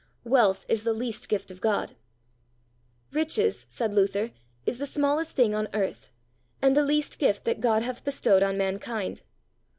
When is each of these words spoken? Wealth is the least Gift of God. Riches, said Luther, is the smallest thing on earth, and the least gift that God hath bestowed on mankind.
Wealth 0.23 0.65
is 0.67 0.81
the 0.81 0.93
least 0.93 1.29
Gift 1.29 1.51
of 1.51 1.61
God. 1.61 1.95
Riches, 3.11 3.67
said 3.69 3.93
Luther, 3.93 4.31
is 4.65 4.79
the 4.79 4.87
smallest 4.87 5.35
thing 5.35 5.53
on 5.53 5.67
earth, 5.75 6.09
and 6.59 6.75
the 6.75 6.81
least 6.81 7.19
gift 7.19 7.45
that 7.45 7.59
God 7.61 7.83
hath 7.83 8.03
bestowed 8.03 8.41
on 8.41 8.57
mankind. 8.57 9.21